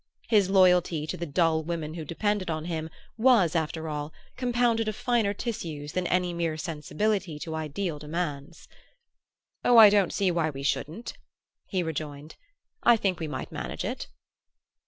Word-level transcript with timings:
His 0.29 0.49
loyalty 0.49 1.05
to 1.05 1.15
the 1.15 1.27
dull 1.27 1.61
women 1.63 1.93
who 1.93 2.03
depended 2.03 2.49
on 2.49 2.65
him 2.65 2.89
was, 3.17 3.55
after 3.55 3.87
all, 3.87 4.11
compounded 4.35 4.87
of 4.87 4.95
finer 4.95 5.31
tissues 5.31 5.91
than 5.91 6.07
any 6.07 6.33
mere 6.33 6.57
sensibility 6.57 7.37
to 7.37 7.53
ideal 7.53 7.99
demands. 7.99 8.67
"Oh, 9.63 9.77
I 9.77 9.91
don't 9.91 10.11
see 10.11 10.31
why 10.31 10.49
we 10.49 10.63
shouldn't," 10.63 11.13
he 11.67 11.83
rejoined. 11.83 12.35
"I 12.81 12.97
think 12.97 13.19
we 13.19 13.27
might 13.27 13.51
manage 13.51 13.85
it." 13.85 14.07